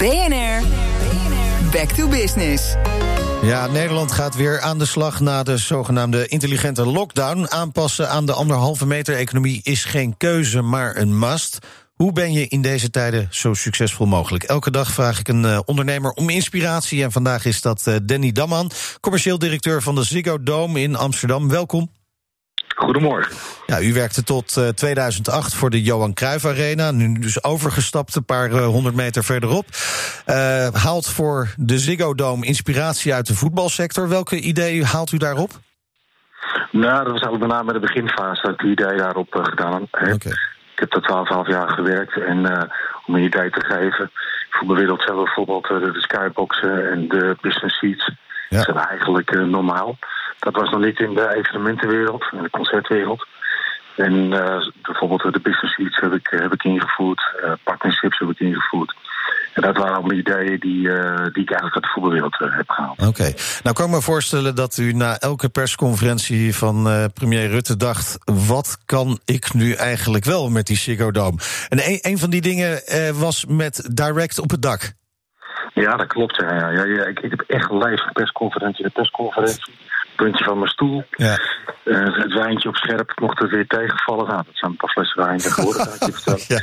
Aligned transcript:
BNR, 0.00 0.62
back 1.72 1.88
to 1.88 2.08
business. 2.08 2.74
Ja, 3.42 3.66
Nederland 3.66 4.12
gaat 4.12 4.36
weer 4.36 4.60
aan 4.60 4.78
de 4.78 4.84
slag 4.84 5.20
na 5.20 5.42
de 5.42 5.56
zogenaamde 5.56 6.28
intelligente 6.28 6.86
lockdown. 6.86 7.46
Aanpassen 7.48 8.10
aan 8.10 8.26
de 8.26 8.32
anderhalve 8.32 8.86
meter 8.86 9.16
economie 9.16 9.60
is 9.62 9.84
geen 9.84 10.16
keuze, 10.16 10.62
maar 10.62 10.96
een 10.96 11.18
must. 11.18 11.58
Hoe 11.94 12.12
ben 12.12 12.32
je 12.32 12.48
in 12.48 12.62
deze 12.62 12.90
tijden 12.90 13.28
zo 13.30 13.54
succesvol 13.54 14.06
mogelijk? 14.06 14.44
Elke 14.44 14.70
dag 14.70 14.92
vraag 14.92 15.18
ik 15.18 15.28
een 15.28 15.44
uh, 15.44 15.58
ondernemer 15.64 16.10
om 16.10 16.28
inspiratie. 16.28 17.02
En 17.02 17.12
vandaag 17.12 17.44
is 17.44 17.60
dat 17.60 17.84
uh, 17.88 17.96
Danny 18.02 18.32
Damman, 18.32 18.70
commercieel 19.00 19.38
directeur 19.38 19.82
van 19.82 19.94
de 19.94 20.04
Ziggo 20.04 20.42
Dome 20.42 20.80
in 20.80 20.96
Amsterdam. 20.96 21.48
Welkom. 21.48 21.90
Goedemorgen. 22.80 23.32
Ja, 23.66 23.80
u 23.80 23.92
werkte 23.92 24.22
tot 24.22 24.56
uh, 24.56 24.68
2008 24.68 25.54
voor 25.54 25.70
de 25.70 25.82
Johan 25.82 26.14
Cruijff 26.14 26.44
Arena. 26.46 26.90
Nu 26.90 27.18
dus 27.18 27.44
overgestapt 27.44 28.14
een 28.14 28.24
paar 28.24 28.50
uh, 28.50 28.64
honderd 28.64 28.94
meter 28.94 29.24
verderop. 29.24 29.64
Uh, 30.26 30.34
haalt 30.72 31.08
voor 31.08 31.48
de 31.56 31.78
Ziggo 31.78 32.14
Dome 32.14 32.46
inspiratie 32.46 33.14
uit 33.14 33.26
de 33.26 33.34
voetbalsector. 33.34 34.08
Welke 34.08 34.40
ideeën 34.40 34.84
haalt 34.84 35.12
u 35.12 35.16
daarop? 35.16 35.50
Nou, 36.70 37.04
dat 37.04 37.12
was 37.12 37.22
eigenlijk 37.22 37.40
met 37.40 37.52
name 37.52 37.72
de 37.72 37.78
beginfase 37.78 38.42
dat 38.42 38.52
ik 38.52 38.58
die 38.58 38.70
idee 38.70 38.96
daarop 38.96 39.34
gedaan 39.42 39.86
heb. 39.90 40.14
Okay. 40.14 40.32
Ik 40.74 40.78
heb 40.78 40.90
tot 40.90 41.28
12,5 41.46 41.50
jaar 41.50 41.68
gewerkt 41.68 42.20
en 42.20 42.68
om 43.06 43.14
een 43.14 43.22
idee 43.22 43.50
te 43.50 43.60
geven. 43.60 44.10
Voetbalwereld 44.50 45.02
zelf 45.02 45.24
bijvoorbeeld 45.24 45.68
de 45.68 46.00
skyboxen 46.00 46.90
en 46.90 47.08
de 47.08 47.36
business 47.40 47.78
seats. 47.78 48.12
Ja. 48.48 48.56
Dat 48.56 48.64
zijn 48.64 48.86
eigenlijk 48.86 49.30
normaal. 49.30 49.98
Dat 50.40 50.54
was 50.54 50.70
nog 50.70 50.80
niet 50.80 50.98
in 50.98 51.14
de 51.14 51.34
evenementenwereld, 51.34 52.28
in 52.32 52.42
de 52.42 52.50
concertwereld. 52.50 53.26
En 53.96 54.12
uh, 54.12 54.68
bijvoorbeeld 54.82 55.22
de 55.22 55.40
business 55.42 55.74
seats 55.74 56.00
heb 56.00 56.12
ik, 56.12 56.26
heb 56.30 56.52
ik 56.52 56.64
ingevoerd, 56.64 57.22
uh, 57.44 57.52
partnerships 57.64 58.18
heb 58.18 58.28
ik 58.30 58.40
ingevoerd. 58.40 58.94
En 59.54 59.62
dat 59.62 59.76
waren 59.76 59.94
allemaal 59.94 60.18
ideeën 60.18 60.58
die, 60.58 60.88
uh, 60.88 61.16
die 61.16 61.42
ik 61.42 61.50
eigenlijk 61.50 61.74
uit 61.74 61.84
de 61.84 61.90
voetbalwereld 61.92 62.38
heb 62.38 62.70
gehaald. 62.70 62.98
Oké. 62.98 63.08
Okay. 63.08 63.34
Nou 63.62 63.76
kan 63.76 63.84
ik 63.86 63.90
me 63.90 64.00
voorstellen 64.00 64.54
dat 64.54 64.76
u 64.76 64.92
na 64.92 65.18
elke 65.18 65.48
persconferentie 65.48 66.54
van 66.54 66.88
premier 67.14 67.48
Rutte 67.48 67.76
dacht... 67.76 68.18
wat 68.48 68.78
kan 68.84 69.20
ik 69.24 69.54
nu 69.54 69.72
eigenlijk 69.72 70.24
wel 70.24 70.50
met 70.50 70.66
die 70.66 70.76
Ziggo 70.76 71.10
Dome? 71.10 71.38
En 71.68 71.78
een, 71.78 71.98
een 72.02 72.18
van 72.18 72.30
die 72.30 72.40
dingen 72.40 72.80
was 73.18 73.44
met 73.46 73.90
Direct 73.94 74.38
op 74.38 74.50
het 74.50 74.62
dak. 74.62 74.92
Ja, 75.74 75.96
dat 75.96 76.06
klopt. 76.06 76.36
Ja, 76.36 76.54
ja, 76.54 76.70
ja, 76.70 76.84
ja. 76.84 77.04
Ik, 77.04 77.20
ik 77.20 77.30
heb 77.30 77.40
echt 77.40 77.70
live 77.70 78.10
persconferentie 78.12 78.84
de 78.84 78.90
persconferentie 78.90 79.74
puntje 80.22 80.44
van 80.44 80.58
mijn 80.58 80.70
stoel. 80.70 81.04
Ja. 81.10 81.38
Uh, 81.84 82.16
het 82.16 82.32
wijntje 82.32 82.68
op 82.68 82.76
scherp 82.76 83.12
mocht 83.20 83.42
er 83.42 83.48
weer 83.48 83.66
tegenvallen. 83.66 84.26
Nou, 84.26 84.42
dat 84.46 84.56
zijn 84.56 84.70
een 84.70 84.76
paar 84.76 84.90
flessen 84.90 85.24
wijn 85.24 85.40
kan 85.40 85.66
ik 85.66 86.04
je 86.06 86.12
vertellen. 86.12 86.44
ja. 86.54 86.60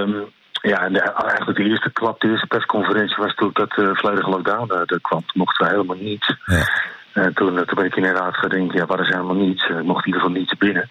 Um, 0.00 0.26
ja, 0.62 0.84
en 0.84 0.92
de, 0.92 1.00
eigenlijk 1.00 1.58
de 1.58 1.64
eerste 1.64 1.90
klap, 1.92 2.20
de 2.20 2.28
eerste 2.28 2.46
persconferentie 2.46 3.16
was 3.16 3.34
toen 3.34 3.50
dat 3.52 3.70
de 3.70 3.82
uh, 3.82 3.96
volledige 3.96 4.30
lockdown 4.30 4.72
uh, 4.72 4.78
er 4.86 5.00
kwam. 5.00 5.24
Toen 5.26 5.42
mochten 5.42 5.66
we 5.66 5.72
helemaal 5.72 5.96
niets. 5.96 6.34
Ja. 6.44 6.68
En 7.12 7.34
toen, 7.34 7.54
toen 7.54 7.74
ben 7.74 7.84
ik 7.84 7.96
inderdaad 7.96 8.36
gaan 8.36 8.50
denken, 8.50 8.78
ja, 8.78 8.86
waar 8.86 9.00
is 9.00 9.08
helemaal 9.08 9.34
niets? 9.46 9.68
Mocht 9.68 10.06
in 10.06 10.06
ieder 10.06 10.20
geval 10.20 10.36
niets 10.36 10.56
binnen. 10.56 10.90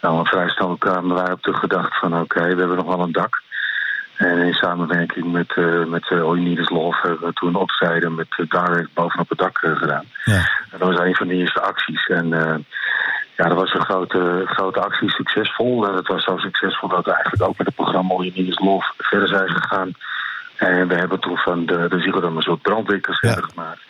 Nou, 0.00 0.28
vrij 0.28 0.48
snel 0.48 0.76
kwamen 0.76 1.16
wij 1.16 1.32
op 1.32 1.42
de 1.42 1.54
gedachte 1.54 1.96
van, 2.00 2.12
oké, 2.12 2.22
okay, 2.22 2.54
we 2.54 2.58
hebben 2.58 2.76
nog 2.76 2.96
wel 2.96 3.00
een 3.00 3.12
dak. 3.12 3.42
En 4.16 4.38
in 4.38 4.52
samenwerking 4.52 5.32
met, 5.32 5.56
uh, 5.56 5.84
met 5.84 6.10
uh, 6.10 6.68
Love 6.68 6.98
hebben 7.02 7.26
we 7.26 7.32
toen 7.32 7.54
optreden 7.54 8.14
met 8.14 8.26
uh, 8.36 8.46
Direct 8.48 8.94
bovenop 8.94 9.28
het 9.28 9.38
dak 9.38 9.62
uh, 9.62 9.76
gedaan. 9.76 10.04
Ja. 10.24 10.34
En 10.70 10.78
dat 10.78 10.88
was 10.88 10.98
een 10.98 11.14
van 11.14 11.26
de 11.26 11.34
eerste 11.34 11.60
acties. 11.60 12.06
En 12.06 12.28
ja, 13.36 13.48
dat 13.48 13.54
was 13.56 13.74
een 13.74 13.84
grote, 13.84 14.42
grote 14.46 14.80
actie, 14.80 15.10
succesvol. 15.10 15.88
En 15.88 15.94
het 15.94 16.08
was 16.08 16.24
zo 16.24 16.36
succesvol 16.36 16.88
dat 16.88 17.04
we 17.04 17.12
eigenlijk 17.12 17.42
ook 17.42 17.58
met 17.58 17.66
het 17.66 17.76
programma 17.76 18.14
All 18.14 18.32
Love 18.34 18.92
verder 18.98 19.28
zijn 19.28 19.48
gegaan. 19.48 19.92
En 20.56 20.88
we 20.88 20.94
hebben 20.94 21.20
toen 21.20 21.36
van 21.36 21.66
de, 21.66 21.88
de 21.88 22.20
een 22.22 22.42
soort 22.42 22.62
brandwinkels 22.62 23.20
ja. 23.20 23.32
gemaakt 23.32 23.80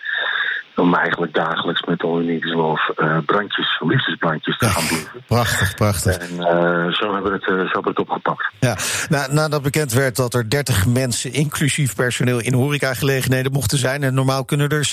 om 0.79 0.95
eigenlijk 0.95 1.35
dagelijks 1.35 1.83
met 1.83 2.03
All 2.03 2.25
Need 2.25 2.45
Is 2.45 2.53
Love 2.53 2.95
uh, 2.97 3.19
brandjes, 3.27 3.81
liefdesbrandjes 3.81 4.59
te 4.59 4.67
gaan 4.67 4.89
doen. 4.89 5.23
Prachtig, 5.27 5.75
prachtig. 5.75 6.17
En 6.17 6.31
uh, 6.33 6.93
zo, 6.93 7.13
hebben 7.13 7.33
we 7.33 7.39
het, 7.39 7.49
uh, 7.49 7.55
zo 7.55 7.55
hebben 7.55 7.83
we 7.83 7.89
het 7.89 7.99
opgepakt. 7.99 8.53
Ja, 8.61 8.77
Na, 9.09 9.27
nadat 9.33 9.63
bekend 9.63 9.93
werd 9.93 10.17
dat 10.17 10.35
er 10.35 10.51
30 10.51 10.87
mensen, 10.87 11.33
inclusief 11.33 11.95
personeel, 11.95 12.41
in 12.41 12.53
horecagelegenheden 12.53 13.53
mochten 13.53 13.79
zijn. 13.79 14.03
En 14.03 14.15
normaal 14.15 14.45
kunnen 14.45 14.69
er 14.69 14.89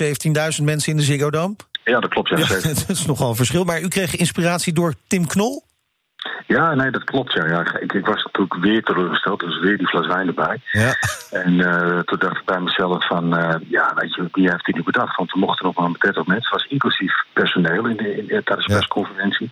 17.000 0.58 0.64
mensen 0.64 0.92
in 0.92 0.98
de 0.98 1.04
Ziggo 1.04 1.30
Dome. 1.30 1.56
Ja, 1.84 2.00
dat 2.00 2.10
klopt. 2.10 2.30
Ja, 2.30 2.38
ja, 2.38 2.48
dat 2.62 2.86
is 2.88 3.06
nogal 3.06 3.30
een 3.30 3.36
verschil. 3.36 3.64
Maar 3.64 3.82
u 3.82 3.88
kreeg 3.88 4.16
inspiratie 4.16 4.74
door 4.74 4.94
Tim 5.08 5.28
Knol? 5.28 5.64
Ja, 6.48 6.74
nee, 6.74 6.92
dat 6.92 7.04
klopt. 7.04 7.34
Ja. 7.34 7.46
ja 7.46 7.60
ik, 7.80 7.94
ik, 7.94 8.06
was 8.06 8.24
natuurlijk 8.24 8.56
weer 8.56 8.84
teleurgesteld, 8.84 9.40
dus 9.40 9.60
weer 9.60 9.78
die 9.78 9.88
fles 9.88 10.08
wijn 10.08 10.28
erbij. 10.28 10.62
Ja. 10.72 10.96
En 11.32 11.54
uh, 11.54 12.00
toen 12.00 12.20
dacht 12.20 12.38
ik 12.38 12.46
bij 12.46 12.60
mezelf 12.60 13.08
van, 13.08 13.38
uh, 13.38 13.56
ja, 13.68 13.94
weet 13.96 14.16
je, 14.16 14.28
wie 14.32 14.50
heeft 14.50 14.66
dit 14.66 14.76
nu 14.76 14.84
bedacht? 14.84 15.18
Want 15.18 15.32
we 15.32 15.40
mochten 15.40 15.66
nog 15.66 15.76
maar 15.76 15.92
met 15.92 16.02
30 16.02 16.26
mensen, 16.26 16.52
was 16.52 16.68
inclusief 16.68 17.14
personeel 17.34 17.86
in 17.86 17.98
de, 17.98 18.16
in, 18.16 18.28
tijdens 18.28 18.66
de 18.66 18.74
ja. 18.74 18.78
persconferentie. 18.78 19.52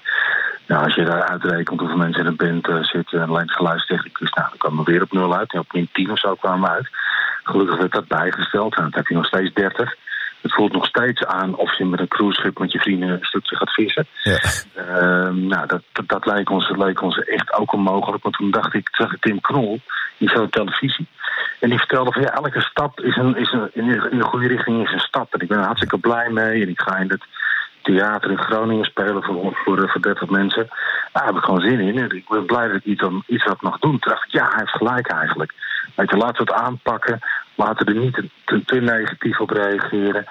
Nou, 0.68 0.84
als 0.84 0.96
je 0.96 1.04
daar 1.04 1.24
uitrekent 1.24 1.80
hoeveel 1.80 1.98
mensen 1.98 2.22
in 2.22 2.28
een 2.28 2.36
band 2.36 2.68
uh, 2.68 2.84
zitten 2.84 3.22
en 3.22 3.30
alleen 3.30 3.42
het 3.42 3.56
geluidstechnicus, 3.56 4.32
nou, 4.32 4.48
dan 4.50 4.58
kwamen 4.58 4.84
we 4.84 4.92
weer 4.92 5.02
op 5.02 5.12
nul 5.12 5.38
uit. 5.38 5.54
En 5.54 5.60
op 5.60 5.74
min 5.74 5.90
10 5.92 6.12
of 6.12 6.20
zo 6.20 6.36
kwamen 6.36 6.70
we 6.70 6.76
uit. 6.76 6.90
Gelukkig 7.44 7.78
werd 7.78 7.92
dat 7.92 8.08
bijgesteld, 8.08 8.76
en 8.76 8.82
dan 8.82 8.94
heb 8.96 9.08
je 9.08 9.16
nog 9.16 9.26
steeds 9.26 9.54
30. 9.54 9.96
Het 10.42 10.54
voelt 10.54 10.72
nog 10.72 10.86
steeds 10.86 11.26
aan 11.26 11.56
of 11.56 11.78
je 11.78 11.86
met 11.86 12.00
een 12.00 12.08
cruiseschip 12.08 12.60
met 12.60 12.72
je 12.72 12.80
vrienden 12.80 13.10
een 13.10 13.26
stukje 13.26 13.56
gaat 13.56 13.74
vissen. 13.74 14.08
Ja. 14.24 14.40
Uh, 14.78 15.30
nou, 15.30 15.68
dat, 15.68 15.82
dat, 15.92 16.08
dat, 16.08 16.26
leek 16.26 16.50
ons, 16.50 16.68
dat 16.68 16.78
leek 16.78 17.02
ons 17.02 17.20
echt 17.20 17.54
ook 17.54 17.74
onmogelijk. 17.74 18.24
Want 18.24 18.36
toen 18.36 18.52
dacht 18.52 18.74
ik, 18.74 18.90
zag 18.92 19.14
ik 19.14 19.22
Tim 19.22 19.42
Knol, 19.42 19.80
die 20.18 20.30
zat 20.30 20.42
op 20.42 20.52
televisie. 20.52 21.08
En 21.60 21.70
die 21.70 21.78
vertelde 21.78 22.12
van 22.12 22.22
ja, 22.22 22.34
elke 22.34 22.62
stap 22.62 23.00
is 23.00 23.16
een, 23.16 23.36
is 23.36 23.52
een, 23.52 23.70
in, 23.74 23.88
de, 23.88 24.24
goede 24.24 24.48
richting 24.48 24.84
is 24.84 24.92
een 24.92 25.00
stap. 25.00 25.34
En 25.34 25.40
ik 25.40 25.48
ben 25.48 25.58
er 25.58 25.66
hartstikke 25.66 25.98
blij 25.98 26.30
mee. 26.30 26.62
En 26.62 26.70
ik 26.70 26.82
ga 26.82 26.98
in 26.98 27.10
het 27.10 27.24
theater 27.82 28.32
in 28.32 28.38
Groningen 28.38 28.86
spelen 28.86 29.24
voor, 29.24 29.56
voor, 29.64 29.90
voor 29.90 30.02
30 30.02 30.30
mensen. 30.30 30.68
Daar 31.12 31.26
heb 31.26 31.36
ik 31.36 31.44
gewoon 31.44 31.62
zin 31.62 31.80
in. 31.80 31.98
En 31.98 32.16
ik 32.16 32.30
ben 32.30 32.46
blij 32.46 32.68
dat 32.68 32.76
ik 32.76 32.86
iets, 32.86 33.04
iets 33.28 33.44
wat 33.44 33.62
mag 33.62 33.80
doen. 33.80 34.00
Toen 34.00 34.12
dacht 34.12 34.26
ik, 34.26 34.32
ja, 34.32 34.48
hij 34.48 34.60
heeft 34.60 34.78
gelijk 34.78 35.08
eigenlijk. 35.08 35.54
Weet 35.96 36.10
je, 36.10 36.18
laten 36.18 36.46
we 36.46 36.52
het 36.54 36.62
aanpakken. 36.62 37.20
Laten 37.64 37.86
we 37.86 37.94
er 37.94 38.00
niet 38.00 38.30
te, 38.46 38.66
te 38.66 38.80
negatief 38.80 39.40
op 39.40 39.50
reageren. 39.50 40.26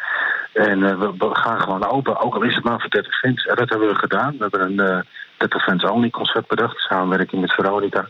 En 0.52 0.78
uh, 0.78 0.98
we, 0.98 1.28
gaan 1.32 1.60
gewoon 1.60 1.86
open, 1.86 2.20
ook 2.20 2.34
al 2.34 2.42
is 2.42 2.54
het 2.54 2.64
maar 2.64 2.80
voor 2.80 2.90
30 2.90 3.18
fans. 3.18 3.46
En 3.46 3.56
dat 3.56 3.68
hebben 3.68 3.88
we 3.88 3.94
gedaan. 3.94 4.32
We 4.38 4.46
hebben 4.50 4.60
een 4.60 4.96
uh, 4.96 5.00
30 5.36 5.62
fans 5.62 5.84
only 5.84 6.10
concept 6.10 6.48
bedacht, 6.48 6.78
samenwerking 6.78 7.40
met 7.40 7.52
Veronica. 7.52 8.08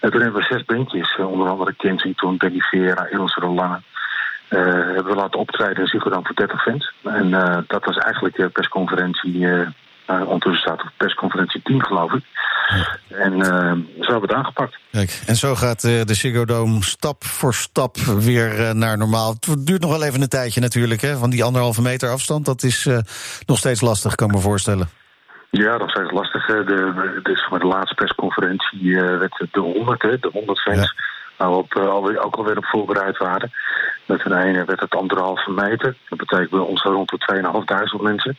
En 0.00 0.10
toen 0.10 0.20
hebben 0.20 0.40
we 0.40 0.54
zes 0.54 0.64
bandjes, 0.64 1.16
uh, 1.20 1.30
onder 1.30 1.48
andere 1.48 1.74
Kensington, 1.74 2.36
Benny 2.36 2.60
Vera, 2.60 3.06
Ilse 3.06 3.40
Roland. 3.40 3.82
Uh, 4.50 4.60
hebben 4.60 5.04
we 5.04 5.14
laten 5.14 5.40
optreden 5.40 5.76
in 5.76 5.86
Ziggo 5.86 6.10
voor 6.10 6.34
30 6.34 6.62
fans. 6.62 6.92
En 7.02 7.30
dat 7.66 7.84
was 7.84 7.96
eigenlijk 7.96 8.36
de 8.36 8.48
persconferentie. 8.48 9.48
Ondertussen 10.06 10.60
staat 10.60 10.82
op 10.82 10.90
persconferentie 10.96 11.60
10, 11.62 11.84
geloof 11.84 12.12
ik. 12.12 12.24
En 13.08 13.44
zo 13.44 14.12
hebben 14.12 14.20
we 14.20 14.26
het 14.26 14.32
aangepakt. 14.32 14.78
Kijk, 14.90 15.22
en 15.26 15.36
zo 15.36 15.54
gaat 15.54 15.80
de 15.80 16.14
Ziggo 16.14 16.44
Dome 16.44 16.82
stap 16.82 17.24
voor 17.24 17.54
stap 17.54 17.96
weer 17.96 18.76
naar 18.76 18.98
normaal. 18.98 19.34
Het 19.40 19.66
duurt 19.66 19.80
nog 19.80 19.90
wel 19.90 20.04
even 20.04 20.22
een 20.22 20.28
tijdje 20.28 20.60
natuurlijk, 20.60 21.00
hè, 21.00 21.16
van 21.16 21.30
die 21.30 21.44
anderhalve 21.44 21.82
meter 21.82 22.10
afstand. 22.10 22.44
Dat 22.44 22.62
is 22.62 22.88
nog 23.46 23.58
steeds 23.58 23.80
lastig, 23.80 24.14
kan 24.14 24.28
ik 24.28 24.34
me 24.34 24.40
voorstellen. 24.40 24.88
Ja, 25.50 25.78
dat 25.78 25.98
is 25.98 26.10
lastig. 26.10 26.46
De, 26.46 26.64
de, 26.64 27.20
dus 27.22 27.48
de 27.50 27.66
laatste 27.66 27.94
persconferentie 27.94 28.96
werd 28.96 29.46
de 29.52 29.60
100, 29.60 30.02
hè, 30.02 30.18
de 30.18 30.30
100 30.32 30.60
fans. 30.60 30.76
Ja 30.76 31.12
nou 31.38 31.56
op, 31.56 31.74
uh, 31.74 31.88
alweer, 31.88 32.24
ook 32.24 32.36
alweer 32.36 32.56
op 32.56 32.66
voorbereid 32.66 33.18
waren. 33.18 33.52
Met 34.06 34.24
een 34.24 34.38
ene 34.38 34.64
werd 34.64 34.80
het 34.80 34.94
anderhalve 34.94 35.50
meter. 35.50 35.96
Dat 36.08 36.18
betekent 36.18 36.50
bij 36.50 36.60
ons 36.60 36.82
rond 36.82 37.10
de 37.10 37.42
2.500 37.96 38.02
mensen. 38.02 38.38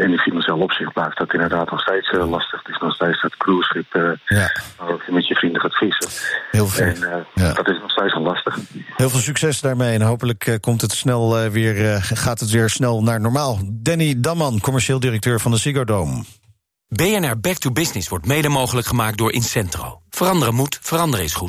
En 0.00 0.10
in 0.10 0.18
financieel 0.18 0.58
opzicht 0.58 0.92
blijft 0.92 1.18
dat 1.18 1.32
inderdaad 1.32 1.70
nog 1.70 1.80
steeds 1.80 2.10
uh, 2.10 2.30
lastig. 2.30 2.62
Het 2.62 2.74
is 2.74 2.80
nog 2.80 2.94
steeds 2.94 3.22
dat 3.22 3.36
cruiseschip 3.36 3.94
uh, 3.94 4.10
ja. 4.24 4.52
waar 4.76 5.02
je 5.06 5.12
met 5.12 5.26
je 5.26 5.34
vrienden 5.34 5.60
gaat 5.60 5.76
vissen. 5.76 6.08
Heel 6.50 6.66
veel. 6.66 6.86
En 6.86 6.96
uh, 6.96 7.16
ja. 7.34 7.52
dat 7.52 7.68
is 7.68 7.78
nog 7.80 7.90
steeds 7.90 8.14
wel 8.14 8.22
lastig. 8.22 8.58
Heel 8.96 9.10
veel 9.10 9.20
succes 9.20 9.60
daarmee 9.60 9.94
en 9.94 10.02
hopelijk 10.02 10.58
komt 10.60 10.80
het 10.80 10.92
snel 10.92 11.50
weer, 11.50 12.02
gaat 12.02 12.40
het 12.40 12.50
weer 12.50 12.70
snel 12.70 13.02
naar 13.02 13.20
normaal. 13.20 13.58
Danny 13.72 14.14
Damman, 14.18 14.60
commercieel 14.60 15.00
directeur 15.00 15.40
van 15.40 15.50
de 15.50 15.56
Ziggo 15.56 15.84
Dome. 15.84 16.24
BNR 16.88 17.40
Back 17.40 17.56
to 17.56 17.70
Business 17.70 18.08
wordt 18.08 18.26
mede 18.26 18.48
mogelijk 18.48 18.86
gemaakt 18.86 19.18
door 19.18 19.32
Incentro. 19.32 20.00
Veranderen 20.10 20.54
moet, 20.54 20.78
veranderen 20.82 21.24
is 21.24 21.34
goed. 21.34 21.48